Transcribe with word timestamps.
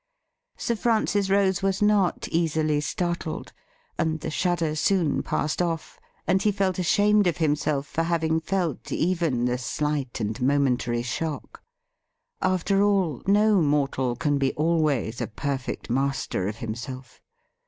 Sir 0.57 0.75
Francis 0.75 1.29
Rose 1.29 1.61
was 1.61 1.79
not 1.79 2.27
easily 2.31 2.81
startled, 2.81 3.53
and 3.99 4.19
the 4.19 4.31
shudder 4.31 4.73
soon 4.75 5.21
passed 5.21 5.61
off, 5.61 5.99
and 6.25 6.41
he 6.41 6.51
felt 6.51 6.79
ashamed 6.79 7.27
of 7.27 7.37
himself 7.37 7.85
for 7.85 8.01
having 8.01 8.39
felt 8.39 8.91
even 8.91 9.45
the 9.45 9.59
slight 9.59 10.19
and 10.19 10.41
momentary 10.41 11.03
shock. 11.03 11.61
After 12.41 12.81
all, 12.81 13.21
no 13.27 13.61
mortal 13.61 14.15
can 14.15 14.39
be 14.39 14.53
always 14.53 15.21
a 15.21 15.27
perfect 15.27 15.87
master 15.87 16.47
of 16.47 16.57
himself. 16.57 17.21